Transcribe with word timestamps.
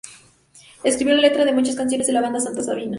Escribió 0.83 1.13
la 1.13 1.21
letra 1.21 1.45
de 1.45 1.51
muchas 1.53 1.75
canciones 1.75 2.07
de 2.07 2.13
la 2.13 2.21
banda 2.21 2.39
Santa 2.39 2.63
Sabina. 2.63 2.89